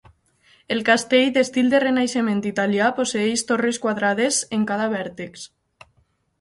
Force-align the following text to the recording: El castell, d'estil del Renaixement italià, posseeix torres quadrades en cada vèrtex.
El 0.75 0.79
castell, 0.87 1.29
d'estil 1.35 1.69
del 1.73 1.83
Renaixement 1.83 2.41
italià, 2.53 2.89
posseeix 3.01 3.45
torres 3.53 3.81
quadrades 3.87 4.43
en 4.59 4.67
cada 4.73 4.91
vèrtex. 4.99 5.49